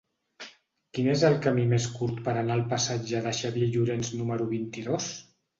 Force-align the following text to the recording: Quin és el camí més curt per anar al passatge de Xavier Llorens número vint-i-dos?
Quin 0.97 1.09
és 1.11 1.25
el 1.27 1.35
camí 1.43 1.65
més 1.75 1.85
curt 1.99 2.23
per 2.29 2.35
anar 2.43 2.57
al 2.57 2.65
passatge 2.73 3.21
de 3.29 3.35
Xavier 3.43 3.71
Llorens 3.77 4.13
número 4.23 4.53
vint-i-dos? 4.59 5.13